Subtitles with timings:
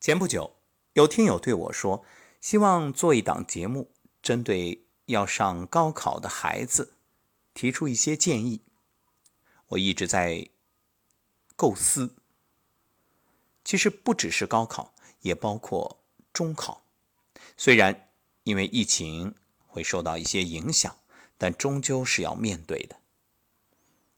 [0.00, 0.56] 前不久，
[0.94, 2.06] 有听友对我说，
[2.40, 3.90] 希望做一档节目，
[4.22, 6.94] 针对要上高考的孩子
[7.52, 8.62] 提出一些建议。
[9.68, 10.48] 我一直在
[11.54, 12.14] 构思，
[13.62, 16.00] 其实不只是高考，也包括
[16.32, 16.82] 中考。
[17.58, 18.08] 虽然
[18.44, 19.34] 因为疫情
[19.66, 20.96] 会受到一些影响，
[21.36, 22.96] 但终究是要面对的。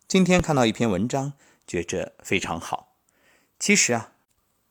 [0.07, 1.33] 今天看到一篇文章，
[1.67, 2.95] 觉着非常好。
[3.59, 4.11] 其实啊。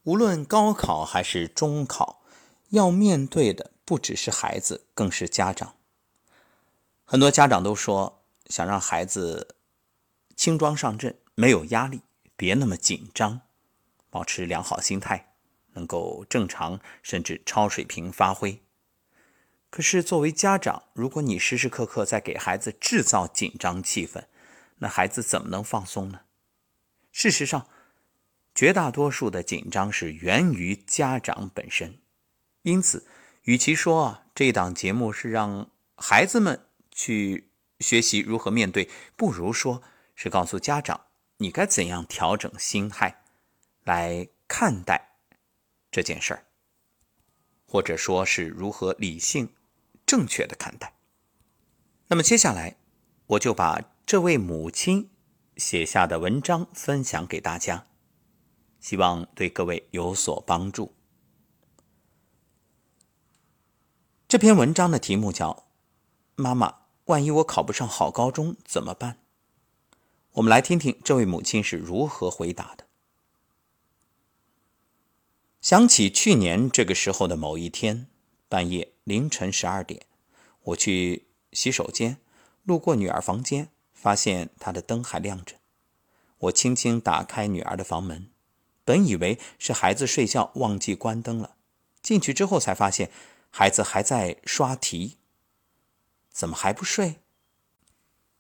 [0.03, 2.23] 无论高考还是中考，
[2.69, 5.75] 要面对的不只是孩子，更是家长。
[7.05, 9.55] 很多家长都说，想让孩子
[10.35, 12.01] 轻装上阵，没有压力，
[12.35, 13.41] 别那么紧张，
[14.09, 15.33] 保持良好心态，
[15.73, 18.63] 能够正常甚至超水平发挥。
[19.69, 24.23] 可是，作为家长，如果你时时刻刻在给孩子制造紧张气氛，
[24.79, 26.21] 那孩子怎么能放松呢？
[27.11, 27.67] 事实上，
[28.53, 31.99] 绝大多数的紧张是源于家长本身，
[32.63, 33.07] 因此，
[33.43, 39.81] 与其说啊这档节目是让孩子们去学习如何面对，不如说
[40.15, 41.05] 是告诉家长
[41.37, 43.23] 你该怎样调整心态
[43.83, 45.15] 来看待
[45.89, 46.45] 这件事儿，
[47.65, 49.53] 或者说是如何理性
[50.05, 50.93] 正确的看待。
[52.07, 52.75] 那么接下来，
[53.27, 55.09] 我就把这位母亲
[55.55, 57.87] 写下的文章分享给大家。
[58.81, 60.91] 希望对各位有所帮助。
[64.27, 65.51] 这篇文章的题目叫
[66.35, 69.13] 《妈妈，万一我考不上好高中怎么办？》
[70.33, 72.85] 我们来听听这位母亲是如何回答的。
[75.59, 78.07] 想起去年这个时候的某一天，
[78.49, 80.07] 半夜凌晨十二点，
[80.63, 82.17] 我去洗手间，
[82.63, 85.57] 路过女儿房间，发现她的灯还亮着。
[86.39, 88.31] 我轻轻打开女儿的房门。
[88.83, 91.55] 本以为是孩子睡觉忘记关灯了，
[92.01, 93.11] 进去之后才发现
[93.49, 95.17] 孩子还在刷题。
[96.31, 97.21] 怎么还不睡？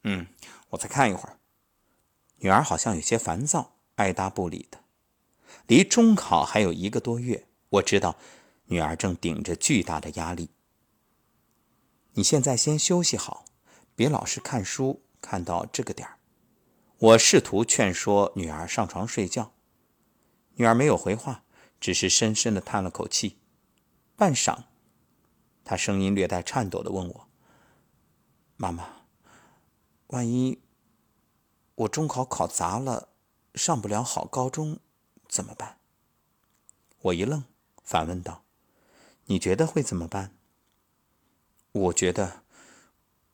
[0.03, 0.27] 嗯，
[0.69, 1.37] 我再看一会儿。
[2.37, 4.79] 女儿好像有些烦躁，爱答不理的。
[5.67, 8.15] 离中考还有一个多月，我知道
[8.65, 10.49] 女儿正顶着巨大的压力。
[12.13, 13.45] 你现在先休息好，
[13.95, 16.17] 别老是看书看到这个点儿。
[16.97, 19.53] 我试图劝说女儿上床睡觉。
[20.55, 21.43] 女儿没有回话，
[21.79, 23.39] 只是深深的叹了口气。
[24.15, 24.65] 半晌，
[25.63, 27.27] 她声音略带颤抖的问我
[28.57, 29.05] ：“妈妈，
[30.07, 30.61] 万一
[31.75, 33.09] 我中考考砸了，
[33.55, 34.79] 上不了好高中，
[35.27, 35.79] 怎么办？”
[37.01, 37.43] 我一愣，
[37.83, 38.43] 反问道
[39.25, 40.35] ：“你觉得会怎么办？”
[41.71, 42.43] 我觉得，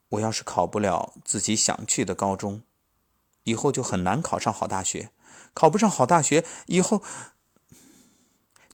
[0.09, 2.61] 我要是考不了自己想去的高中，
[3.43, 5.11] 以后就很难考上好大学。
[5.57, 7.01] 考不上好大学以后，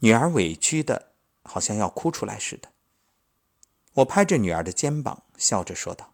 [0.02, 2.74] 女儿委屈的好像要哭出来似的。
[3.94, 6.14] 我拍着女儿的肩膀，笑着说道：“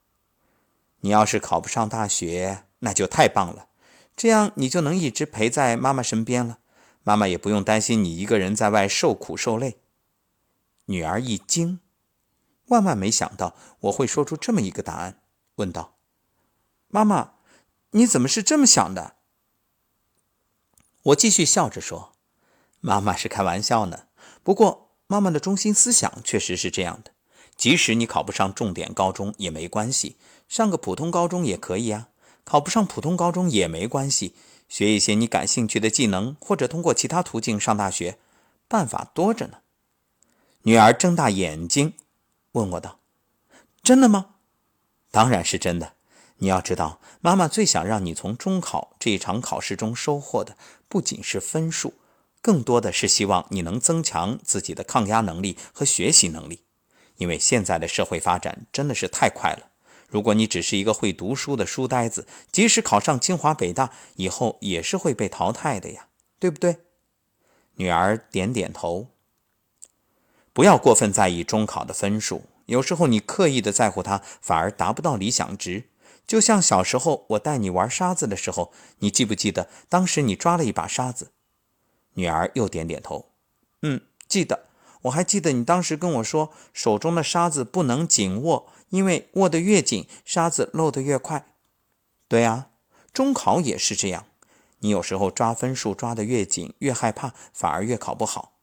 [1.01, 3.69] 你要是考不上大学，那就太棒了，
[4.15, 6.59] 这样你就能一直陪在妈妈身边了，
[7.01, 9.81] 妈妈也不用担心你一个人在外受苦受累。”
[10.85, 11.79] 女儿一惊，
[12.67, 15.23] 万万没想到我会说出这么一个答案，
[15.55, 15.97] 问道
[16.89, 17.33] ：“妈妈，
[17.93, 19.15] 你怎么是这么想的？”
[21.03, 22.11] 我继续笑着说
[22.81, 24.07] ：“妈妈是开玩笑呢，
[24.43, 27.11] 不过妈妈的中心思想确实是这样的。
[27.55, 30.17] 即使你考不上重点高中也没关系，
[30.47, 32.09] 上个普通高中也可以啊。
[32.43, 34.33] 考不上普通高中也没关系，
[34.67, 38.17] 学一些你感兴趣的技能，或者通过其他途径上大学，
[38.67, 39.59] 办法多着呢。”
[40.63, 41.93] 女儿睁大眼睛
[42.53, 42.99] 问我道
[43.81, 44.35] ：“真的吗
[45.11, 45.93] ？”“当然是真的。”
[46.39, 50.57] 你要知道，妈妈最想让你从中考这一场考试中收获的，
[50.87, 51.93] 不仅是分数，
[52.41, 56.63] 更多的是希望你能增强自己的抗压能力和学习能力。
[57.17, 59.71] 因为现在的社会发展真的是太快了，
[60.07, 66.07] 如果你只是一个会读书的书呆子，即使考上清华北大，以后也是会被淘汰的呀，
[66.39, 66.77] 对不对？
[67.75, 69.07] 女儿点点头。
[70.53, 75.88] 不要过分在意中考的分数，有时候你刻意的在乎它，反而达不到理想值。
[76.29, 81.31] 就像小时候我带你玩沙子的时候，你记不记得当时你抓了一把沙子？
[82.13, 83.31] 女儿又点点头，
[83.81, 84.67] 嗯，记得。
[85.01, 91.47] 我还记得你当时跟我说，手中的沙子不能紧握，因为握得越紧，沙子漏得越快。
[92.27, 92.69] 对啊，
[93.11, 94.25] 中考也是这样。
[94.81, 98.58] 你有时候抓分数抓得越紧，越害怕，反而越考不好。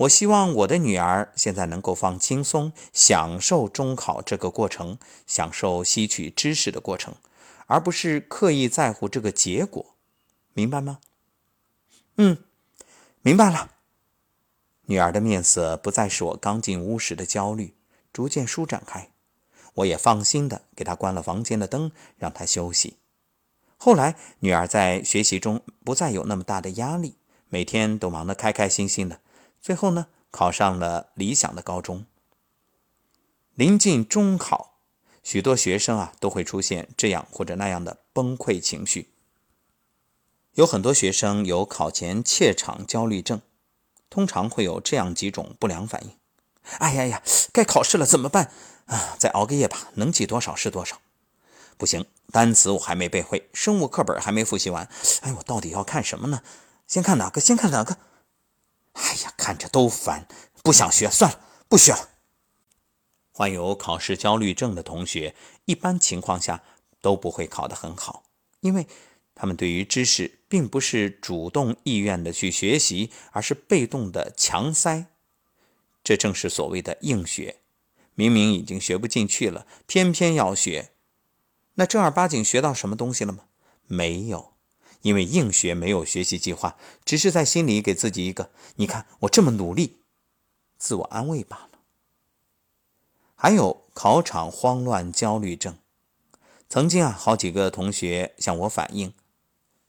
[0.00, 7.16] 我希望我的女儿现在能够放轻松，享受中考这个过程，享受吸取知识的过程，
[7.66, 9.94] 而不是刻意在乎这个结果，
[10.54, 11.00] 明白吗？
[12.16, 12.38] 嗯，
[13.20, 13.72] 明白了。
[14.86, 17.74] 女儿的面色不再是我刚进屋时的焦虑，
[18.10, 19.10] 逐渐舒展开。
[19.74, 22.96] 我也放心的给她关了房间的灯，让她休息。
[23.76, 27.16] 后来，女儿在学习中不再有那么大的压力，
[27.50, 29.20] 每天都忙得开开心心的。
[29.60, 32.06] 最后呢，考上了理想的高中。
[33.54, 34.78] 临近中考，
[35.22, 39.12] 许多学生啊都会出现这样或者那样的崩溃情绪。
[40.54, 43.40] 有很多学生有考前怯场焦虑症。
[44.08, 46.16] 通常会有这样几种不良反应：
[46.78, 47.22] 哎呀呀，
[47.52, 48.50] 该考试了怎么办？
[48.86, 50.98] 啊，再熬个夜吧，能记多少是多少。
[51.76, 54.88] 不行，单词我还没背会，生物课本还没复习完。
[55.20, 56.42] 哎，我到底要看什么呢？
[56.88, 57.40] 先看哪个？
[57.40, 57.98] 先看哪个？
[58.92, 60.26] 哎呀，看着都烦，
[60.62, 62.08] 不想学，算了，不学了。
[63.32, 65.34] 患有考试焦虑症的同学，
[65.64, 66.62] 一般情况下
[67.00, 68.24] 都不会考得很好，
[68.60, 68.86] 因为。
[69.32, 75.06] 他们对于知识并不是主动意愿的去学习，而是被动的强塞。
[76.04, 77.56] 这正是所谓的硬学。
[78.14, 80.90] 明明已经学不进去了，偏偏要学。
[81.76, 83.44] 那正儿八经学到什么东西了吗？
[83.86, 84.52] 没有，
[85.02, 90.00] 因为硬学没有学习计划，只是在心里给自己一个“你看我这么努力”，
[90.78, 91.78] 自我安慰罢了。
[93.34, 95.78] 还有考场慌乱焦虑症，
[96.68, 99.14] 曾经啊，好几个同学向我反映。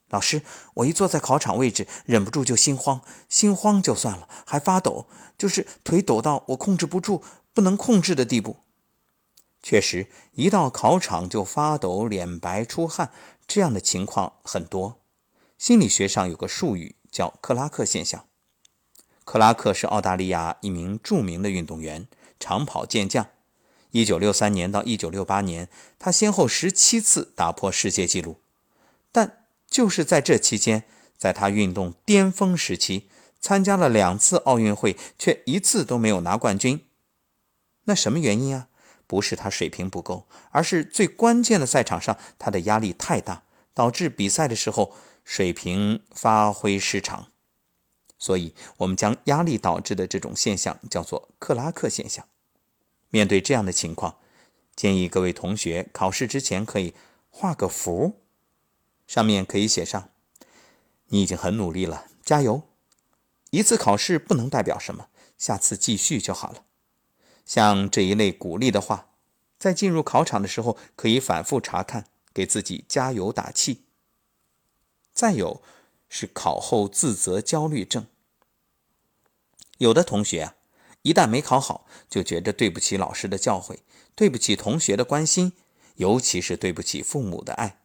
[0.07, 0.41] 老师，
[0.75, 5.07] 我一坐在考场位置，忍不住就心慌，心慌就算了，还发抖，
[5.37, 7.23] 就是腿抖到我控制不住、
[7.53, 8.57] 不能控制的地步。
[9.61, 13.11] 确实，一到考场就发抖、脸白、出汗，
[13.45, 15.00] 这样的情况很多。
[15.61, 18.25] 心理学上有个术语叫克拉克现象。
[19.23, 22.07] 克拉克是澳大利亚一名著名的运动员，
[22.39, 23.27] 长跑健将。
[23.91, 25.69] 一九六三年到一九六八年，
[25.99, 28.37] 他先后十七次打破世界纪录，
[29.11, 29.45] 但。
[29.67, 30.83] 就是在这期间，
[31.15, 33.07] 在他运动巅峰时期，
[33.39, 36.87] 参加了两次奥运会，却一次都没有拿冠军。
[37.83, 38.67] 那什么原因啊？
[39.05, 43.43] 不是他水平不够，而是最关键的赛场上，他的压力太大，
[43.75, 44.93] 导致比赛的时候
[45.23, 47.27] 水平发挥失常。
[48.17, 52.27] 所以，我们将压力导致的这种现象叫做克拉克现象。
[53.09, 54.17] 面对这样的情况，
[54.75, 56.93] 建议各位同学考试之前可以
[57.29, 58.21] 画个符。
[59.07, 60.11] 上面可以写上
[61.09, 62.61] ：“你已经很努力了，加油！
[63.49, 65.07] 一次考试不能代表什么，
[65.37, 66.63] 下次继续就好了。”
[67.43, 69.09] 像这一类鼓励的话，
[69.57, 73.83] 在进入考场的时候可以反复查看，给自己加油打气。
[75.21, 75.61] 再有
[76.09, 78.07] 是考后自责焦虑症，
[79.77, 80.55] 有的同学啊，
[81.03, 83.81] 一旦没考好，就觉得对不起老师的教诲，
[84.15, 85.53] 对不起同学的关心，
[85.97, 87.83] 尤其是对不起父母的爱。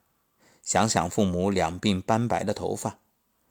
[0.62, 3.00] 想想父母两鬓斑白的头发，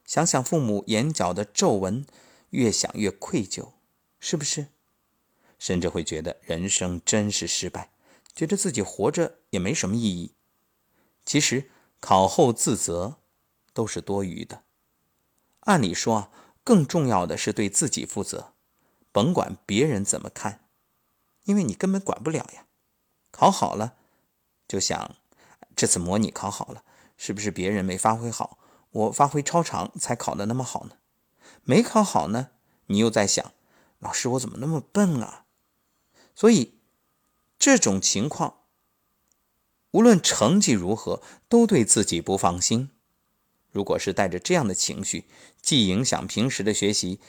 [0.03, 2.07] 想想父母眼角的皱纹，
[2.49, 3.73] 越想越愧疚，
[4.19, 4.69] 是不是？
[5.59, 7.91] 甚至会觉得人生真是失败，
[8.35, 10.33] 觉得自己活着也没什么意义。
[11.23, 13.17] 其实考后自责
[13.75, 14.63] 都是多余的。
[15.59, 16.29] 按理说啊，
[16.63, 18.53] 更重要的是对自己负责，
[19.11, 20.61] 甭管别人怎么看，
[21.43, 22.65] 因为你根本管不了呀。
[23.29, 23.95] 考好了，
[24.67, 25.15] 就想
[25.75, 26.83] 这次模拟考好了。
[27.17, 28.57] 是不是别人没发挥好，
[28.91, 30.97] 我发挥超常才考的那么好呢？
[31.63, 32.51] 没考好呢，
[32.87, 33.53] 你又在想，
[33.99, 35.45] 老师我怎么那么笨啊？
[36.35, 36.79] 所以
[37.57, 38.63] 这种情况，
[39.91, 42.91] 无论成绩如何，都对自己不放心。
[43.75, 45.25] 如果是带着这样的情绪，
[45.61, 47.19] 既影响平时的学习，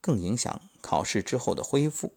[0.00, 2.14] 更影响考试之后的恢复。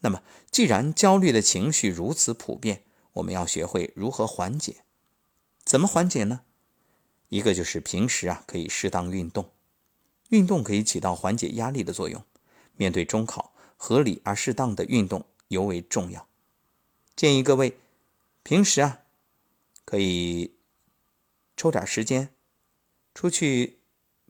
[0.00, 0.20] 那么，
[0.50, 4.82] 既然焦虑的情绪如此普遍，我们要学会如何缓解。
[5.64, 6.40] 怎么缓解呢？
[7.28, 9.52] 一个就是平时啊可以适当运动，
[10.30, 12.24] 运动可以起到缓解压力的作用。
[12.74, 16.26] 面对中考，合理而适当的运动尤为重要。
[17.14, 17.78] 建议各位
[18.42, 19.02] 平时啊
[19.84, 20.56] 可以
[21.56, 22.34] 抽点时间
[23.14, 23.80] 出去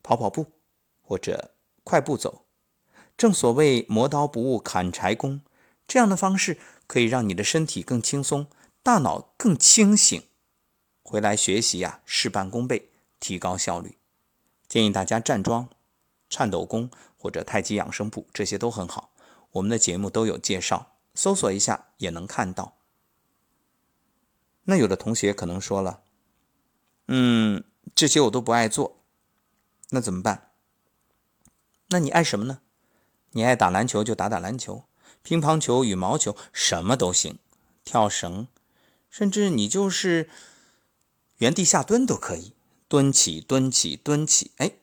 [0.03, 0.53] 跑跑步
[1.01, 2.45] 或者快步走。
[3.17, 5.43] 正所谓磨刀不误砍柴工，
[5.87, 8.47] 这样的方式可以让你的身体更轻松，
[8.83, 10.23] 大脑更清醒。
[11.03, 13.99] 回来学习呀，事半功倍，提高效率。
[14.67, 15.69] 建议大家站桩、
[16.31, 19.13] 颤抖功或者太极养生步，这些都很好。
[19.53, 22.79] 我们的节目都有介绍，搜索一下也能看到。
[24.65, 26.03] 那有的同学可能说了，
[27.09, 27.63] 嗯，
[27.95, 28.99] 这些我都不爱做，
[29.91, 30.51] 那怎么办？
[31.89, 32.61] 那你爱什么呢？
[33.33, 34.85] 你爱打篮球就打打篮球，
[35.23, 37.39] 乒乓球、羽毛球什么都行，
[37.85, 38.49] 跳绳，
[39.11, 40.29] 甚至你就是。
[41.39, 42.53] 原地下蹲都可以，
[42.87, 44.75] 蹲起蹲起蹲起，哎，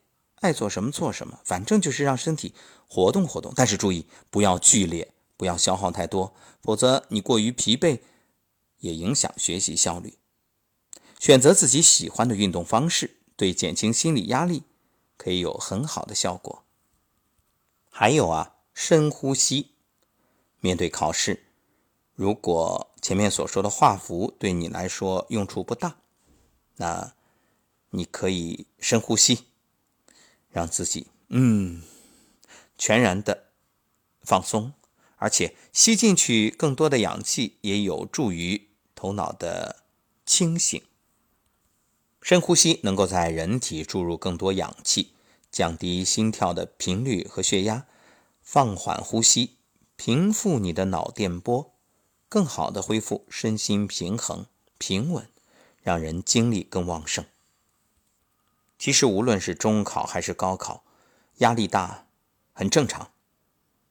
[0.42, 2.54] 爱做什么做什么，反正就是让身体
[2.86, 8.02] 活动活动，但是注意不要剧烈，不要消耗太多，否则你过于疲惫
[8.80, 10.18] 也影响学习效率。
[11.20, 14.64] 选择自己喜欢的运动方式，对减轻心理压力
[15.18, 16.64] 可以有很好的效果。
[17.92, 19.76] 还有啊，深呼吸。
[20.62, 21.46] 面对考试，
[22.16, 25.98] 如果前面所说的画符对你来说用处不大，
[26.76, 27.14] 那
[27.92, 29.46] 你可以深呼吸，
[30.50, 31.82] 让自己嗯
[32.78, 33.46] 全然的
[34.22, 34.74] 放松，
[35.16, 39.84] 而且吸进去更多的氧气，也有助于头脑的
[40.26, 40.82] 清醒。
[42.30, 45.14] 深呼吸能够在人体注入更多氧气，
[45.50, 47.88] 降低心跳的频率和血压，
[48.44, 49.58] 放缓呼吸，
[49.96, 51.74] 平复你的脑电波，
[52.28, 54.46] 更好的恢复身心平衡、
[54.78, 55.28] 平稳，
[55.82, 57.26] 让人精力更旺盛。
[58.78, 60.84] 其实无论是中考还是高考，
[61.38, 62.06] 压力大
[62.54, 63.10] 很正常，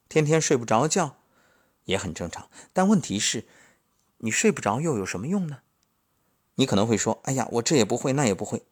[0.09, 1.17] 天天睡不着觉
[1.87, 2.49] 也很正常。
[2.73, 3.49] 但问题是，
[4.19, 5.63] 你睡不着又有什么用呢？
[6.59, 8.63] 你可能会说：“哎呀，我这也不会，那也不会。”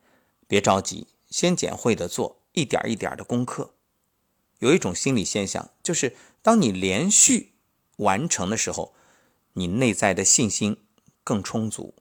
[0.49, 3.75] 别着急，先捡会的做，一点一点的攻克。
[4.59, 7.53] 有一种心理现象，就是当你连续
[7.99, 8.93] 完成的时候，
[9.53, 10.79] 你内在的信心
[11.23, 11.95] 更充足，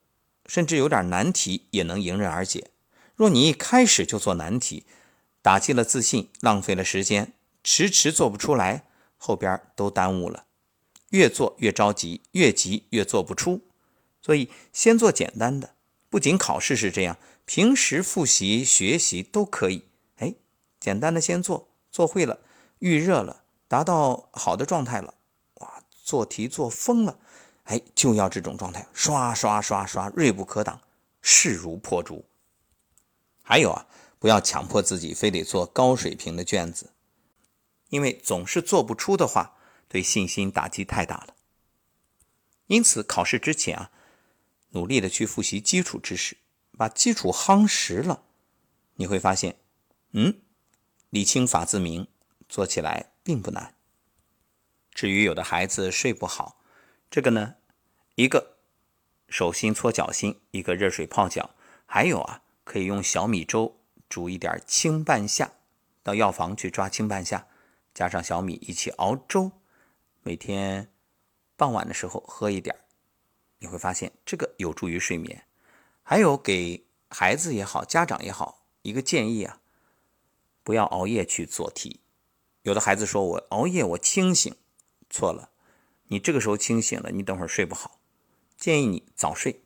[0.47, 2.71] 甚至有点难题也能迎刃而解。
[3.15, 4.85] 若你一开始就做难题，
[5.43, 8.85] 打击了自信，浪费了时间，迟迟做不出来，
[9.17, 10.45] 后边都耽误了。
[11.11, 13.61] 越做越着急，越急越做不出。
[14.23, 15.74] 所以，先做简单的。
[16.09, 19.89] 不仅考试是这样，平时复习学习都可以。
[20.17, 20.35] 哎，
[20.79, 22.39] 简单的先做，做会了，
[22.79, 25.15] 预热了，达到好的状态了，
[25.55, 27.19] 哇，做题做疯了，
[27.63, 30.79] 哎，就要这种状态，刷刷刷刷，锐不可挡，
[31.21, 32.23] 势如破竹。
[33.43, 36.93] 还有啊，不要强迫自己非得做高水平的卷子，
[37.89, 39.57] 因为总是做不出的话，
[39.89, 41.35] 对信心打击太大了。
[42.67, 43.91] 因此，考试之前啊。
[44.75, 46.35] 努力的去复习基础知识，
[46.77, 48.23] 把基础夯实了，
[48.95, 49.57] 你会发现，
[50.11, 50.41] 嗯，
[51.09, 52.09] 理清法自明，
[52.49, 53.73] 做起来并不难。
[54.91, 56.59] 至于有的孩子睡不好，
[57.09, 57.55] 这个呢，
[58.15, 58.57] 一个
[59.29, 61.55] 手心搓脚心，一个热水泡脚，
[61.85, 63.79] 还有啊，可以用小米粥
[64.09, 65.53] 煮一点青半夏，
[66.03, 67.47] 到药房去抓青半夏，
[67.93, 69.53] 加上小米一起熬粥，
[70.21, 70.91] 每天
[71.55, 72.75] 傍晚的时候喝一点。
[73.65, 75.43] 你会发现这个有助于睡眠，
[76.03, 79.59] 还有给孩子也好，家长也好，一个建议啊，
[80.63, 81.99] 不要熬夜去做题。
[82.61, 84.55] 有的孩子说我熬夜我清醒，
[85.09, 85.49] 错了，
[86.09, 87.99] 你这个时候清醒了，你等会儿睡不好。
[88.55, 89.61] 建议你早睡，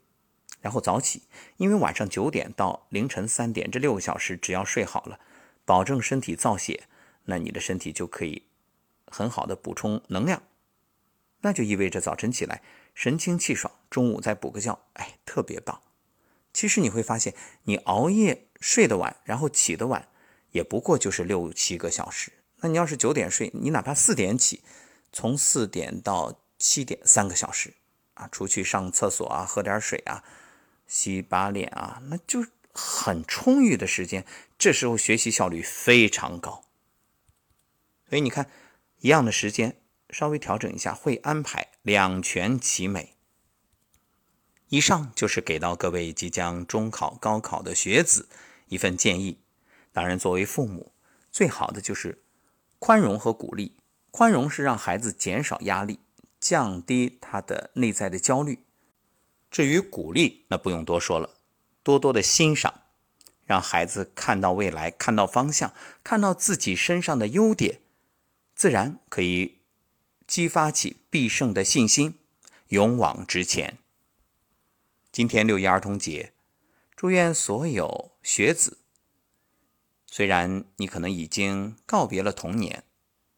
[0.61, 1.23] 然后早起，
[1.57, 5.19] 因为晚上九点到凌晨三点这六个小时，只要睡好了，
[5.65, 6.85] 保证身体造血，
[7.25, 8.43] 那你的身体就可以
[9.07, 10.41] 很好的补充能量，
[11.41, 12.63] 那就意味着早晨起来。
[12.93, 15.81] 神清气爽，中午再补个觉，哎，特别棒。
[16.51, 20.07] 其实你会发现，你熬夜睡得晚，然后起得晚，
[20.51, 22.33] 也不过就是六七个小时。
[22.57, 24.63] 那你要是九点睡，你哪怕四点起，
[25.13, 27.73] 从四点到七点三个小时
[28.15, 30.23] 啊，出去上厕所啊，喝点水啊，
[30.87, 34.25] 洗把脸啊，那就很充裕的时间。
[34.57, 36.65] 这时候学习效率非常高。
[38.09, 38.49] 所以你看，
[38.99, 39.77] 一样的时间。
[40.11, 43.15] 稍微调整一下，会安排两全其美。
[44.69, 48.29] 以上就是给到各位即将中考、高考的学子
[48.67, 49.39] 一份建议。
[49.91, 50.91] 当然，作为父母，
[51.31, 52.21] 最好的就是
[52.77, 53.75] 宽容和鼓励。
[54.11, 55.99] 宽容是让孩子减少压力，
[56.39, 58.65] 降低他的内在的焦虑。
[59.51, 61.35] 至于鼓励，那不用多说了，
[61.83, 62.81] 多多的欣赏，
[63.45, 67.81] 让孩子看到未来，看到方向，看到自己身上的优点，
[68.55, 69.58] 自然可以。
[70.29, 72.19] 激发起必胜的信心，
[72.67, 73.79] 勇往直前。
[75.11, 76.33] 今天六一儿童节，
[76.95, 78.77] 祝愿所有学子，
[80.05, 82.83] 虽然你可能已经告别了童年，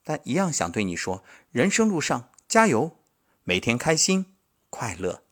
[0.03, 2.98] 但一样想对你说：人生路上加油，
[3.45, 4.25] 每天开心
[4.69, 5.24] 快乐。